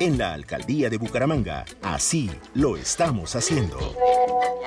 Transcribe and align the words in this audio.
En 0.00 0.16
la 0.16 0.32
alcaldía 0.32 0.88
de 0.88 0.96
Bucaramanga, 0.96 1.66
así 1.82 2.30
lo 2.54 2.78
estamos 2.78 3.36
haciendo. 3.36 3.94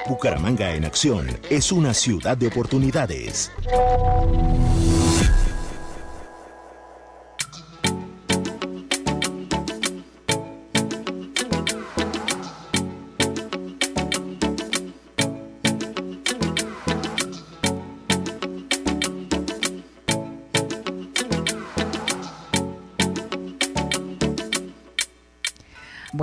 Bucaramanga 0.08 0.76
en 0.76 0.86
acción 0.86 1.26
es 1.50 1.72
una 1.72 1.96
ciudad 1.96 2.38
de 2.38 2.46
oportunidades. 2.46 3.52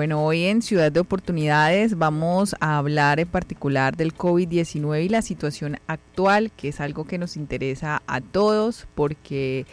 Bueno, 0.01 0.25
hoy 0.25 0.45
en 0.45 0.62
Ciudad 0.62 0.91
de 0.91 1.01
Oportunidades 1.01 1.98
vamos 1.98 2.56
a 2.59 2.79
hablar 2.79 3.20
en 3.20 3.29
particular 3.29 3.98
del 3.98 4.15
COVID-19 4.15 5.05
y 5.05 5.11
la 5.11 5.20
situación 5.20 5.77
actual, 5.89 6.51
que 6.53 6.69
es 6.69 6.81
algo 6.81 7.05
que 7.05 7.19
nos 7.19 7.37
interesa 7.37 8.01
a 8.06 8.23
todos 8.23 8.89
porque 8.95 9.67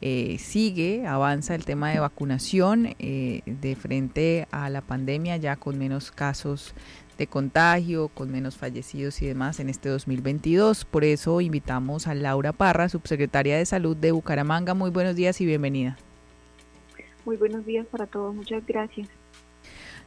eh, 0.00 0.36
sigue, 0.40 1.06
avanza 1.06 1.54
el 1.54 1.64
tema 1.64 1.92
de 1.92 2.00
vacunación 2.00 2.96
eh, 2.98 3.42
de 3.46 3.76
frente 3.76 4.48
a 4.50 4.68
la 4.68 4.80
pandemia, 4.80 5.36
ya 5.36 5.54
con 5.54 5.78
menos 5.78 6.10
casos 6.10 6.74
de 7.16 7.28
contagio, 7.28 8.08
con 8.08 8.32
menos 8.32 8.56
fallecidos 8.56 9.22
y 9.22 9.26
demás 9.26 9.60
en 9.60 9.68
este 9.68 9.90
2022. 9.90 10.86
Por 10.86 11.04
eso 11.04 11.40
invitamos 11.40 12.08
a 12.08 12.16
Laura 12.16 12.52
Parra, 12.52 12.88
subsecretaria 12.88 13.56
de 13.56 13.64
Salud 13.64 13.96
de 13.96 14.10
Bucaramanga. 14.10 14.74
Muy 14.74 14.90
buenos 14.90 15.14
días 15.14 15.40
y 15.40 15.46
bienvenida. 15.46 15.96
Muy 17.24 17.36
buenos 17.36 17.64
días 17.64 17.86
para 17.86 18.08
todos, 18.08 18.34
muchas 18.34 18.66
gracias. 18.66 19.08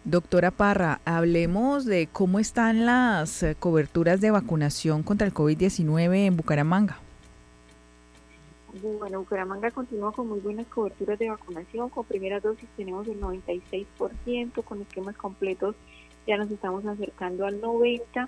Doctora 0.03 0.49
Parra, 0.49 0.99
hablemos 1.05 1.85
de 1.85 2.09
cómo 2.11 2.39
están 2.39 2.87
las 2.87 3.43
eh, 3.43 3.55
coberturas 3.59 4.19
de 4.19 4.31
vacunación 4.31 5.03
contra 5.03 5.27
el 5.27 5.33
COVID-19 5.33 6.25
en 6.25 6.35
Bucaramanga. 6.35 6.97
Bueno, 8.99 9.19
Bucaramanga 9.19 9.69
continúa 9.69 10.11
con 10.11 10.27
muy 10.27 10.39
buenas 10.39 10.65
coberturas 10.67 11.19
de 11.19 11.29
vacunación. 11.29 11.89
Con 11.89 12.05
primera 12.05 12.39
dosis 12.39 12.67
tenemos 12.75 13.07
el 13.07 13.21
96%, 13.21 14.63
con 14.63 14.81
esquemas 14.81 15.15
completos 15.17 15.75
ya 16.25 16.37
nos 16.37 16.49
estamos 16.49 16.83
acercando 16.85 17.45
al 17.45 17.61
90% 17.61 18.27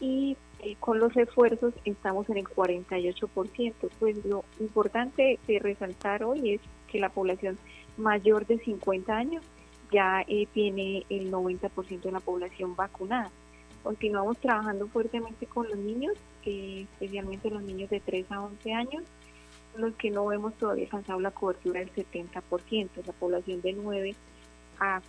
y 0.00 0.36
eh, 0.60 0.76
con 0.78 0.98
los 0.98 1.16
esfuerzos 1.16 1.72
estamos 1.86 2.28
en 2.28 2.36
el 2.36 2.44
48%. 2.44 3.72
Pues 3.98 4.24
lo 4.26 4.44
importante 4.60 5.38
de 5.46 5.58
resaltar 5.58 6.22
hoy 6.22 6.54
es 6.54 6.60
que 6.90 7.00
la 7.00 7.08
población 7.08 7.56
mayor 7.96 8.46
de 8.46 8.58
50 8.58 9.16
años 9.16 9.42
ya 9.90 10.24
eh, 10.26 10.46
tiene 10.52 11.04
el 11.08 11.30
90% 11.30 12.00
de 12.00 12.12
la 12.12 12.20
población 12.20 12.76
vacunada. 12.76 13.30
Continuamos 13.82 14.38
trabajando 14.38 14.88
fuertemente 14.88 15.46
con 15.46 15.68
los 15.68 15.78
niños, 15.78 16.14
eh, 16.44 16.86
especialmente 16.92 17.50
los 17.50 17.62
niños 17.62 17.90
de 17.90 18.00
3 18.00 18.30
a 18.30 18.42
11 18.42 18.72
años, 18.72 19.04
los 19.76 19.94
que 19.94 20.10
no 20.10 20.30
hemos 20.32 20.54
todavía 20.54 20.84
alcanzado 20.84 21.20
la 21.20 21.30
cobertura 21.30 21.80
del 21.80 21.92
70%. 21.92 22.88
La 23.06 23.12
población 23.12 23.60
de 23.60 23.72
9 23.72 24.14
a 24.80 25.00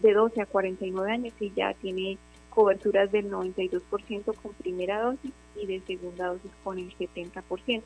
de 0.00 0.12
12 0.12 0.42
a 0.42 0.46
49 0.46 1.12
años 1.12 1.34
y 1.40 1.52
ya 1.52 1.74
tiene 1.74 2.18
coberturas 2.50 3.12
del 3.12 3.30
92% 3.30 4.34
con 4.34 4.52
primera 4.54 5.00
dosis 5.02 5.32
y 5.60 5.66
de 5.66 5.80
segunda 5.80 6.28
dosis 6.28 6.50
con 6.64 6.78
el 6.78 6.96
70%. 6.96 7.82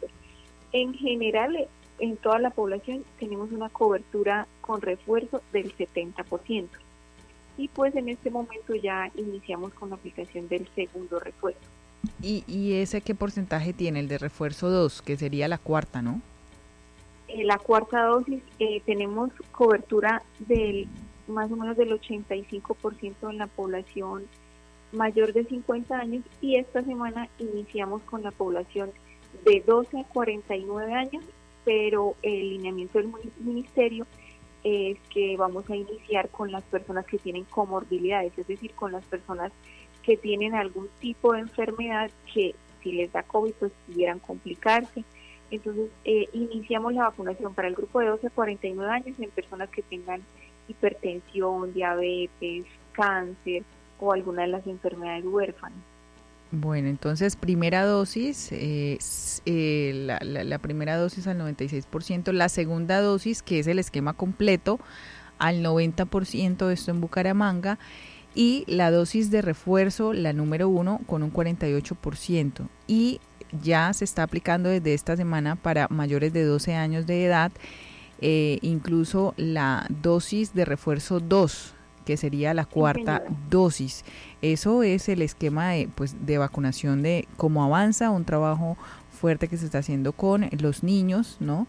En 0.72 0.94
general, 0.94 1.68
en 1.98 2.16
toda 2.16 2.38
la 2.38 2.50
población 2.50 3.04
tenemos 3.18 3.52
una 3.52 3.68
cobertura 3.68 4.46
con 4.62 4.80
refuerzo 4.80 5.42
del 5.52 5.76
70%. 5.76 6.68
Y 7.58 7.68
pues 7.68 7.94
en 7.94 8.08
este 8.08 8.30
momento 8.30 8.74
ya 8.74 9.10
iniciamos 9.14 9.74
con 9.74 9.90
la 9.90 9.96
aplicación 9.96 10.48
del 10.48 10.66
segundo 10.74 11.20
refuerzo. 11.20 11.60
¿Y, 12.22 12.44
y 12.46 12.74
ese 12.80 13.02
qué 13.02 13.14
porcentaje 13.14 13.74
tiene 13.74 14.00
el 14.00 14.08
de 14.08 14.16
refuerzo 14.16 14.70
2, 14.70 15.02
que 15.02 15.16
sería 15.18 15.46
la 15.48 15.58
cuarta, 15.58 16.00
no? 16.00 16.22
Eh, 17.32 17.44
la 17.44 17.58
cuarta 17.58 18.02
dosis 18.04 18.42
eh, 18.58 18.82
tenemos 18.84 19.30
cobertura 19.52 20.22
del 20.40 20.88
más 21.28 21.50
o 21.50 21.56
menos 21.56 21.76
del 21.76 21.90
85% 21.98 23.30
en 23.30 23.38
la 23.38 23.46
población 23.46 24.24
mayor 24.92 25.32
de 25.32 25.44
50 25.44 25.96
años 25.96 26.24
y 26.40 26.56
esta 26.56 26.82
semana 26.82 27.28
iniciamos 27.38 28.02
con 28.02 28.22
la 28.22 28.32
población 28.32 28.90
de 29.46 29.62
12 29.66 30.00
a 30.00 30.04
49 30.04 30.92
años 30.92 31.24
pero 31.64 32.16
el 32.22 32.50
lineamiento 32.50 32.98
del 32.98 33.12
ministerio 33.38 34.06
es 34.64 34.98
que 35.12 35.36
vamos 35.36 35.68
a 35.70 35.76
iniciar 35.76 36.28
con 36.28 36.52
las 36.52 36.62
personas 36.64 37.04
que 37.06 37.18
tienen 37.18 37.44
comorbilidades, 37.44 38.36
es 38.38 38.46
decir, 38.46 38.72
con 38.74 38.92
las 38.92 39.04
personas 39.04 39.52
que 40.02 40.16
tienen 40.16 40.54
algún 40.54 40.88
tipo 41.00 41.32
de 41.32 41.40
enfermedad 41.40 42.10
que 42.32 42.54
si 42.82 42.92
les 42.92 43.12
da 43.12 43.22
COVID 43.22 43.52
pues 43.58 43.72
pudieran 43.86 44.18
complicarse. 44.18 45.04
Entonces, 45.50 45.90
eh, 46.04 46.28
iniciamos 46.32 46.94
la 46.94 47.04
vacunación 47.04 47.54
para 47.54 47.68
el 47.68 47.74
grupo 47.74 48.00
de 48.00 48.06
12 48.06 48.26
a 48.26 48.30
49 48.30 48.90
años 48.90 49.18
en 49.18 49.30
personas 49.30 49.68
que 49.68 49.82
tengan 49.82 50.22
hipertensión, 50.66 51.72
diabetes, 51.74 52.64
cáncer 52.92 53.62
o 54.00 54.12
alguna 54.12 54.42
de 54.42 54.48
las 54.48 54.66
enfermedades 54.66 55.24
huérfanas. 55.24 55.91
Bueno, 56.54 56.88
entonces 56.88 57.36
primera 57.36 57.86
dosis, 57.86 58.50
eh, 58.52 58.98
la, 59.94 60.18
la, 60.20 60.58
primera 60.58 60.98
dosis 60.98 61.26
al 61.26 61.38
96%, 61.38 62.30
la 62.32 62.50
segunda 62.50 63.00
dosis, 63.00 63.42
que 63.42 63.58
es 63.58 63.66
el 63.66 63.78
esquema 63.78 64.12
completo, 64.12 64.78
al 65.38 65.64
90%, 65.64 66.70
esto 66.70 66.90
en 66.90 67.00
Bucaramanga, 67.00 67.78
y 68.34 68.64
la 68.66 68.90
dosis 68.90 69.30
de 69.30 69.40
refuerzo, 69.40 70.12
la 70.12 70.34
número 70.34 70.68
uno, 70.68 71.00
con 71.06 71.22
un 71.22 71.32
48%. 71.32 72.68
Y 72.86 73.20
ya 73.62 73.90
se 73.94 74.04
está 74.04 74.22
aplicando 74.22 74.68
desde 74.68 74.92
esta 74.92 75.16
semana 75.16 75.56
para 75.56 75.88
mayores 75.88 76.34
de 76.34 76.44
12 76.44 76.74
años 76.74 77.06
de 77.06 77.24
edad, 77.24 77.50
eh, 78.20 78.58
incluso 78.60 79.32
la 79.38 79.86
dosis 79.88 80.52
de 80.52 80.66
refuerzo 80.66 81.18
2 81.18 81.76
que 82.04 82.16
sería 82.16 82.54
la 82.54 82.64
cuarta 82.64 83.22
dosis. 83.50 84.04
Eso 84.40 84.82
es 84.82 85.08
el 85.08 85.22
esquema 85.22 85.70
de, 85.70 85.88
pues, 85.94 86.26
de 86.26 86.38
vacunación 86.38 87.02
de 87.02 87.26
cómo 87.36 87.64
avanza, 87.64 88.10
un 88.10 88.24
trabajo 88.24 88.76
fuerte 89.10 89.48
que 89.48 89.56
se 89.56 89.66
está 89.66 89.78
haciendo 89.78 90.12
con 90.12 90.48
los 90.60 90.82
niños, 90.82 91.36
¿no? 91.40 91.66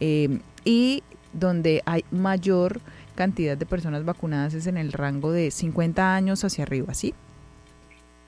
Eh, 0.00 0.40
y 0.64 1.02
donde 1.32 1.82
hay 1.84 2.04
mayor 2.10 2.80
cantidad 3.14 3.56
de 3.56 3.66
personas 3.66 4.04
vacunadas 4.04 4.54
es 4.54 4.66
en 4.66 4.76
el 4.76 4.92
rango 4.92 5.30
de 5.30 5.50
50 5.50 6.14
años 6.14 6.44
hacia 6.44 6.64
arriba, 6.64 6.94
¿sí? 6.94 7.14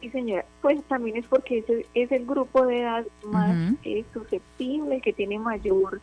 Sí, 0.00 0.10
señora. 0.10 0.44
Pues 0.60 0.82
también 0.84 1.16
es 1.16 1.26
porque 1.26 1.58
ese 1.58 1.86
es 1.94 2.12
el 2.12 2.26
grupo 2.26 2.66
de 2.66 2.82
edad 2.82 3.06
más 3.24 3.74
eh, 3.84 4.04
susceptible, 4.12 5.00
que 5.00 5.12
tiene 5.12 5.38
mayor 5.38 6.00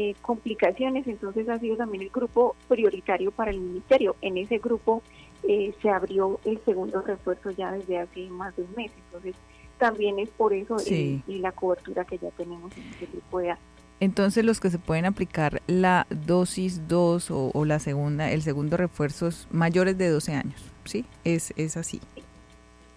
eh, 0.00 0.14
complicaciones, 0.22 1.08
entonces 1.08 1.48
ha 1.48 1.58
sido 1.58 1.76
también 1.76 2.04
el 2.04 2.10
grupo 2.10 2.54
prioritario 2.68 3.32
para 3.32 3.50
el 3.50 3.58
ministerio. 3.58 4.14
En 4.22 4.38
ese 4.38 4.58
grupo 4.58 5.02
eh, 5.42 5.74
se 5.82 5.90
abrió 5.90 6.38
el 6.44 6.60
segundo 6.64 7.02
refuerzo 7.02 7.50
ya 7.50 7.72
desde 7.72 7.98
hace 7.98 8.28
más 8.28 8.54
de 8.54 8.62
un 8.62 8.72
mes, 8.76 8.92
entonces 9.06 9.34
también 9.76 10.20
es 10.20 10.28
por 10.28 10.52
eso 10.52 10.76
y 10.86 11.20
la 11.40 11.50
cobertura 11.50 12.04
que 12.04 12.16
ya 12.16 12.30
tenemos 12.30 12.76
en 12.76 12.84
ese 12.94 13.06
grupo 13.06 13.40
de 13.40 13.56
Entonces 13.98 14.44
los 14.44 14.60
que 14.60 14.70
se 14.70 14.78
pueden 14.78 15.04
aplicar 15.04 15.62
la 15.66 16.06
dosis 16.10 16.86
2 16.86 17.32
o, 17.32 17.64
la 17.64 17.80
segunda, 17.80 18.30
el 18.30 18.42
segundo 18.42 18.76
refuerzo 18.76 19.26
es 19.26 19.48
mayores 19.50 19.98
de 19.98 20.10
12 20.10 20.32
años, 20.32 20.62
¿sí? 20.84 21.06
Es, 21.24 21.52
es 21.56 21.76
así. 21.76 22.00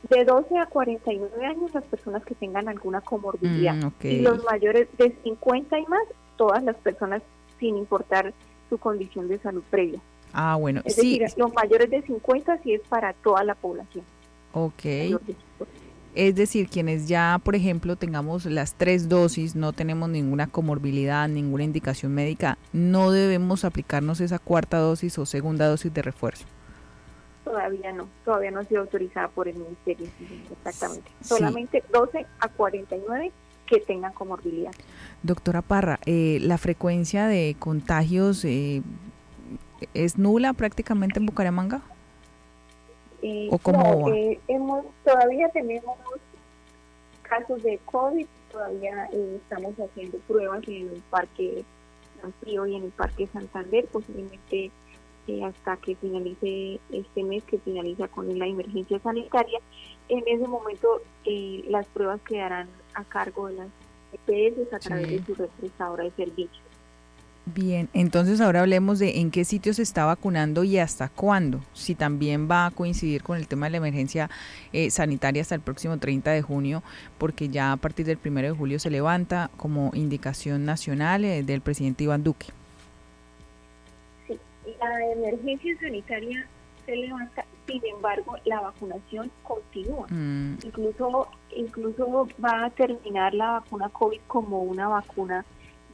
De 0.07 0.23
12 0.23 0.55
a 0.59 0.67
49 0.67 1.45
años 1.47 1.73
las 1.73 1.83
personas 1.85 2.23
que 2.25 2.35
tengan 2.35 2.67
alguna 2.67 3.01
comorbilidad. 3.01 3.73
Mm, 3.73 3.91
y 4.05 4.19
los 4.19 4.43
mayores 4.43 4.87
de 4.99 5.15
50 5.23 5.79
y 5.79 5.85
más, 5.87 6.03
todas 6.41 6.63
las 6.63 6.75
personas 6.77 7.21
sin 7.59 7.77
importar 7.77 8.33
su 8.67 8.79
condición 8.79 9.27
de 9.27 9.37
salud 9.37 9.61
previa. 9.69 10.01
Ah, 10.33 10.55
bueno. 10.55 10.81
Es 10.85 10.95
decir, 10.95 11.23
los 11.37 11.53
mayores 11.53 11.91
de 11.91 12.01
50 12.01 12.57
sí 12.63 12.73
es 12.73 12.81
para 12.89 13.13
toda 13.13 13.43
la 13.43 13.53
población. 13.53 14.03
Ok. 14.51 14.83
Es 16.15 16.33
decir, 16.35 16.67
quienes 16.67 17.07
ya, 17.07 17.39
por 17.43 17.55
ejemplo, 17.55 17.95
tengamos 17.95 18.47
las 18.47 18.73
tres 18.73 19.07
dosis, 19.07 19.55
no 19.55 19.71
tenemos 19.71 20.09
ninguna 20.09 20.47
comorbilidad, 20.47 21.29
ninguna 21.29 21.63
indicación 21.63 22.11
médica, 22.11 22.57
no 22.73 23.11
debemos 23.11 23.63
aplicarnos 23.63 24.19
esa 24.19 24.39
cuarta 24.39 24.79
dosis 24.79 25.19
o 25.19 25.27
segunda 25.27 25.67
dosis 25.67 25.93
de 25.93 26.01
refuerzo. 26.01 26.45
Todavía 27.43 27.91
no, 27.91 28.07
todavía 28.25 28.49
no 28.49 28.61
ha 28.61 28.63
sido 28.63 28.81
autorizada 28.81 29.27
por 29.27 29.47
el 29.47 29.57
Ministerio. 29.57 30.07
Exactamente. 30.51 31.11
Solamente 31.21 31.83
12 31.93 32.25
a 32.39 32.47
49 32.49 33.31
que 33.71 33.79
tengan 33.79 34.11
comorbilidad. 34.13 34.71
Doctora 35.23 35.61
Parra, 35.61 35.99
eh, 36.05 36.39
la 36.41 36.57
frecuencia 36.57 37.27
de 37.27 37.55
contagios 37.57 38.43
eh, 38.43 38.81
es 39.93 40.17
nula 40.17 40.53
prácticamente 40.53 41.19
en 41.19 41.25
Bucaramanga. 41.25 41.81
Eh, 43.21 43.49
¿O 43.51 44.13
eh, 44.13 44.39
hemos, 44.47 44.85
todavía 45.05 45.47
tenemos 45.49 45.95
casos 47.21 47.61
de 47.63 47.79
COVID, 47.85 48.25
todavía 48.51 49.07
eh, 49.13 49.37
estamos 49.37 49.73
haciendo 49.79 50.17
pruebas 50.27 50.67
en 50.67 50.89
el 50.89 51.03
Parque 51.09 51.63
San 52.19 52.33
Frío 52.41 52.65
y 52.65 52.75
en 52.75 52.85
el 52.85 52.91
Parque 52.91 53.27
Santander, 53.31 53.85
posiblemente 53.87 54.71
hasta 55.45 55.77
que 55.77 55.95
finalice 55.95 56.79
este 56.91 57.23
mes, 57.23 57.43
que 57.43 57.57
finaliza 57.59 58.09
con 58.09 58.37
la 58.37 58.47
emergencia 58.47 58.99
sanitaria. 58.99 59.59
En 60.09 60.23
ese 60.27 60.45
momento 60.45 61.01
las 61.69 61.87
pruebas 61.87 62.19
quedarán 62.27 62.67
a 62.93 63.03
cargo 63.03 63.47
de 63.47 63.53
las 63.55 63.67
EPS 64.13 64.73
a 64.73 64.79
través 64.79 65.09
de 65.09 65.25
su 65.25 65.35
represadora 65.35 66.03
de 66.03 66.11
servicios. 66.11 66.61
Bien, 67.45 67.89
entonces 67.93 68.39
ahora 68.39 68.61
hablemos 68.61 68.99
de 68.99 69.19
en 69.19 69.31
qué 69.31 69.45
sitio 69.45 69.73
se 69.73 69.81
está 69.81 70.05
vacunando 70.05 70.63
y 70.63 70.77
hasta 70.77 71.09
cuándo, 71.09 71.59
si 71.73 71.95
también 71.95 72.49
va 72.49 72.67
a 72.67 72.71
coincidir 72.71 73.23
con 73.23 73.35
el 73.35 73.47
tema 73.47 73.65
de 73.65 73.71
la 73.71 73.77
emergencia 73.77 74.29
eh, 74.73 74.91
sanitaria 74.91 75.41
hasta 75.41 75.55
el 75.55 75.61
próximo 75.61 75.97
30 75.97 76.31
de 76.31 76.43
junio, 76.43 76.83
porque 77.17 77.49
ya 77.49 77.71
a 77.71 77.77
partir 77.77 78.05
del 78.05 78.19
1 78.23 78.41
de 78.41 78.51
julio 78.51 78.77
se 78.77 78.91
levanta 78.91 79.49
como 79.57 79.89
indicación 79.95 80.65
nacional 80.65 81.25
eh, 81.25 81.41
del 81.41 81.61
presidente 81.61 82.03
Iván 82.03 82.23
Duque. 82.23 82.45
Sí, 84.27 84.39
la 84.79 85.11
emergencia 85.11 85.75
sanitaria 85.79 86.45
se 86.85 86.95
levanta, 86.95 87.43
sin 87.71 87.85
embargo 87.85 88.35
la 88.45 88.61
vacunación 88.61 89.31
continúa. 89.43 90.07
Mm. 90.09 90.57
Incluso, 90.63 91.27
incluso 91.55 92.27
va 92.43 92.65
a 92.65 92.69
terminar 92.69 93.33
la 93.33 93.53
vacuna 93.53 93.89
COVID 93.89 94.19
como 94.27 94.61
una 94.61 94.87
vacuna 94.87 95.45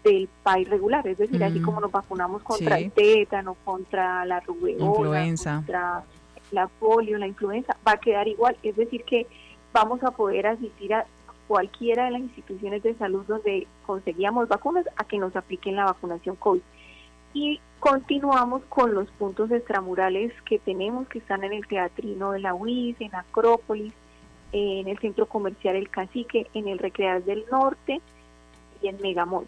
del 0.03 0.29
país 0.43 0.69
regular, 0.69 1.05
es 1.07 1.17
decir, 1.17 1.43
así 1.43 1.59
como 1.61 1.81
nos 1.81 1.91
vacunamos 1.91 2.41
contra 2.43 2.79
el 2.79 2.91
tétano, 2.91 3.57
contra 3.65 4.25
la 4.25 4.39
rubéola, 4.39 5.35
contra 5.35 6.03
la 6.51 6.67
polio, 6.67 7.17
la 7.17 7.27
influenza, 7.27 7.75
va 7.85 7.93
a 7.93 7.97
quedar 7.97 8.27
igual, 8.27 8.55
es 8.63 8.75
decir, 8.75 9.03
que 9.03 9.27
vamos 9.73 10.01
a 10.03 10.11
poder 10.11 10.47
asistir 10.47 10.93
a 10.93 11.05
cualquiera 11.47 12.05
de 12.05 12.11
las 12.11 12.21
instituciones 12.21 12.83
de 12.83 12.93
salud 12.95 13.25
donde 13.25 13.67
conseguíamos 13.85 14.47
vacunas 14.47 14.85
a 14.95 15.03
que 15.05 15.17
nos 15.17 15.35
apliquen 15.35 15.75
la 15.75 15.85
vacunación 15.85 16.35
COVID. 16.35 16.61
Y 17.33 17.59
continuamos 17.79 18.63
con 18.69 18.93
los 18.93 19.09
puntos 19.11 19.51
extramurales 19.51 20.33
que 20.43 20.59
tenemos, 20.59 21.07
que 21.07 21.19
están 21.19 21.43
en 21.43 21.53
el 21.53 21.67
Teatrino 21.67 22.31
de 22.31 22.39
la 22.39 22.53
UIS, 22.53 22.99
en 22.99 23.13
Acrópolis, 23.15 23.93
en 24.51 24.87
el 24.87 24.97
Centro 24.99 25.27
Comercial 25.27 25.75
El 25.75 25.89
Cacique, 25.89 26.47
en 26.53 26.67
el 26.67 26.79
Recrear 26.79 27.23
del 27.23 27.45
Norte 27.51 28.01
y 28.81 28.87
en 28.87 28.99
Megamol 29.01 29.47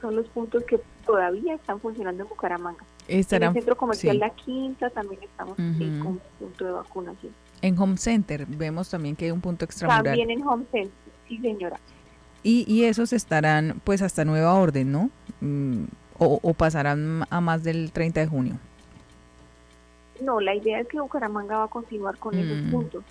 son 0.00 0.16
los 0.16 0.26
puntos 0.28 0.64
que 0.64 0.80
todavía 1.04 1.54
están 1.54 1.80
funcionando 1.80 2.24
en 2.24 2.28
Bucaramanga. 2.28 2.84
en 3.08 3.18
el 3.18 3.52
centro 3.52 3.76
comercial 3.76 4.18
La 4.18 4.30
Quinta 4.30 4.90
también 4.90 5.22
estamos 5.22 5.56
con 5.56 6.20
punto 6.38 6.64
de 6.64 6.70
vacunación. 6.72 7.32
En 7.62 7.78
Home 7.78 7.96
Center 7.96 8.46
vemos 8.46 8.90
también 8.90 9.16
que 9.16 9.26
hay 9.26 9.30
un 9.30 9.40
punto 9.40 9.64
extramural. 9.64 10.04
También 10.04 10.30
en 10.30 10.46
Home 10.46 10.64
Center, 10.70 10.92
sí 11.28 11.38
señora. 11.38 11.78
Y, 12.42 12.64
y 12.72 12.84
esos 12.84 13.12
estarán 13.12 13.80
pues 13.84 14.02
hasta 14.02 14.24
nueva 14.24 14.54
orden, 14.54 14.92
¿no? 14.92 15.10
Mm, 15.40 15.84
o, 16.18 16.54
pasarán 16.54 17.24
a 17.30 17.40
más 17.40 17.62
del 17.62 17.92
30 17.92 18.20
de 18.20 18.26
junio. 18.26 18.54
No, 20.20 20.40
la 20.40 20.54
idea 20.54 20.80
es 20.80 20.88
que 20.88 21.00
Bucaramanga 21.00 21.58
va 21.58 21.64
a 21.64 21.68
continuar 21.68 22.16
con 22.18 22.38
esos 22.38 22.62
mm. 22.62 22.70
puntos. 22.70 23.04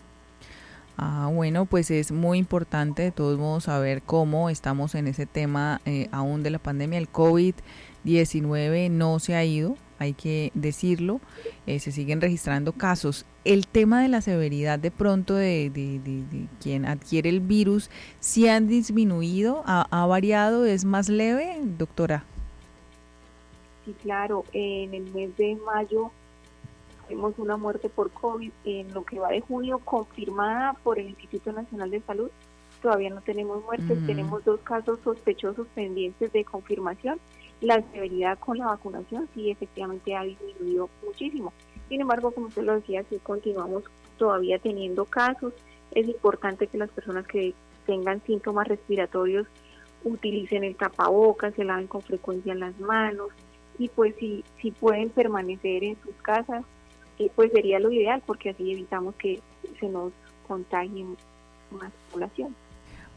Ah, 0.97 1.29
bueno, 1.31 1.65
pues 1.65 1.91
es 1.91 2.11
muy 2.11 2.37
importante 2.37 3.03
de 3.03 3.11
todos 3.11 3.37
modos 3.37 3.65
saber 3.65 4.01
cómo 4.01 4.49
estamos 4.49 4.95
en 4.95 5.07
ese 5.07 5.25
tema 5.25 5.81
eh, 5.85 6.07
aún 6.11 6.41
de 6.41 6.51
la 6.51 6.59
pandemia. 6.59 6.97
El 6.97 7.11
COVID-19 7.11 8.89
no 8.91 9.19
se 9.19 9.35
ha 9.35 9.43
ido, 9.43 9.75
hay 9.99 10.13
que 10.13 10.51
decirlo, 10.53 11.19
eh, 11.67 11.79
se 11.79 11.91
siguen 11.91 12.21
registrando 12.21 12.71
casos. 12.71 13.25
El 13.43 13.67
tema 13.67 14.01
de 14.01 14.07
la 14.07 14.21
severidad 14.21 14.79
de 14.79 14.89
pronto 14.89 15.35
de, 15.35 15.69
de, 15.69 16.47
quien 16.61 16.85
adquiere 16.85 17.29
el 17.29 17.41
virus, 17.41 17.89
¿sí 18.21 18.47
han 18.47 18.67
disminuido? 18.67 19.63
¿Ha, 19.65 19.87
¿Ha, 19.91 20.05
variado? 20.05 20.65
¿Es 20.65 20.85
más 20.85 21.09
leve, 21.09 21.59
doctora? 21.77 22.23
Sí, 23.85 23.93
claro, 24.01 24.43
en 24.51 24.95
el 24.95 25.13
mes 25.13 25.37
de 25.37 25.55
mayo 25.57 26.11
tenemos 27.07 27.37
una 27.37 27.55
muerte 27.55 27.87
por 27.87 28.11
COVID 28.11 28.51
en 28.63 28.91
lo 28.93 29.05
que 29.05 29.19
va 29.19 29.29
de 29.29 29.41
junio 29.41 29.77
confirmada 29.77 30.73
por 30.83 30.97
el 30.97 31.09
Instituto 31.09 31.51
Nacional 31.51 31.91
de 31.91 32.01
Salud. 32.01 32.31
Todavía 32.81 33.11
no 33.11 33.21
tenemos 33.21 33.63
muertes, 33.63 34.01
mm. 34.01 34.05
tenemos 34.07 34.43
dos 34.43 34.59
casos 34.61 34.99
sospechosos 35.03 35.67
pendientes 35.75 36.33
de 36.33 36.43
confirmación. 36.43 37.19
La 37.61 37.81
severidad 37.91 38.39
con 38.39 38.57
la 38.57 38.65
vacunación 38.65 39.29
sí 39.35 39.51
efectivamente 39.51 40.15
ha 40.15 40.23
disminuido 40.23 40.89
muchísimo. 41.05 41.53
Sin 41.87 42.01
embargo, 42.01 42.31
como 42.31 42.47
usted 42.47 42.63
lo 42.63 42.73
decía, 42.73 43.03
sí 43.07 43.19
continuamos 43.21 43.83
todavía 44.17 44.57
teniendo 44.57 45.05
casos. 45.05 45.53
Es 45.91 46.07
importante 46.07 46.65
que 46.65 46.79
las 46.79 46.89
personas 46.89 47.27
que 47.27 47.53
tengan 47.85 48.19
síntomas 48.23 48.67
respiratorios 48.67 49.45
utilicen 50.03 50.63
el 50.63 50.75
tapabocas, 50.75 51.53
se 51.53 51.63
laven 51.63 51.87
con 51.87 52.01
frecuencia 52.01 52.55
las 52.55 52.79
manos 52.79 53.29
y 53.77 53.89
pues 53.89 54.15
si, 54.19 54.43
si 54.61 54.71
pueden 54.71 55.09
permanecer 55.09 55.83
en 55.83 55.97
sus 56.01 56.15
casas, 56.21 56.63
pues 57.35 57.51
sería 57.51 57.79
lo 57.79 57.91
ideal 57.91 58.21
porque 58.25 58.49
así 58.49 58.71
evitamos 58.71 59.15
que 59.15 59.39
se 59.79 59.87
nos 59.87 60.11
contagie 60.47 61.05
más 61.71 61.91
población. 62.11 62.55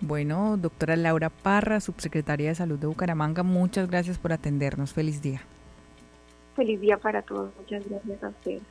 Bueno, 0.01 0.57
doctora 0.57 0.97
Laura 0.97 1.29
Parra, 1.29 1.81
subsecretaria 1.81 2.51
de 2.51 2.55
Salud 2.55 2.79
de 2.79 2.87
Bucaramanga, 2.87 3.43
muchas 3.43 3.91
gracias 3.91 4.19
por 4.19 4.33
atendernos. 4.33 4.93
Feliz 4.93 5.21
día. 5.21 5.43
Feliz 6.55 6.81
día 6.81 6.97
para 6.97 7.23
todos. 7.23 7.53
Muchas 7.59 7.89
gracias 7.89 8.23
a 8.23 8.29
ustedes. 8.29 8.63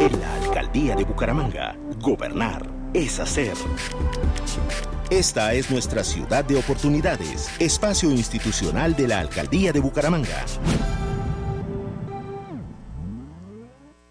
En 0.00 0.20
la 0.20 0.34
alcaldía 0.36 0.96
de 0.96 1.04
Bucaramanga, 1.04 1.76
gobernar 2.00 2.68
es 2.94 3.18
hacer. 3.18 3.54
Esta 5.10 5.54
es 5.54 5.70
nuestra 5.70 6.04
ciudad 6.04 6.44
de 6.44 6.56
oportunidades, 6.56 7.50
espacio 7.60 8.10
institucional 8.10 8.94
de 8.94 9.08
la 9.08 9.20
alcaldía 9.20 9.72
de 9.72 9.80
Bucaramanga. 9.80 10.46